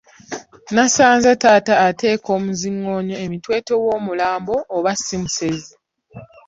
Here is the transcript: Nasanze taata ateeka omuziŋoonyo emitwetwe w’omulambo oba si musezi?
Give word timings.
Nasanze 0.75 1.29
taata 1.41 1.73
ateeka 1.87 2.27
omuziŋoonyo 2.37 3.15
emitwetwe 3.25 3.75
w’omulambo 3.83 4.55
oba 4.75 4.91
si 5.03 5.15
musezi? 5.21 5.75